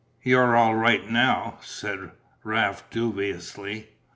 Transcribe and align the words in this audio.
"You're 0.23 0.55
all 0.55 0.73
right 0.73 1.07
now?" 1.07 1.59
said 1.61 2.09
Raft 2.43 2.89
dubiously. 2.89 3.89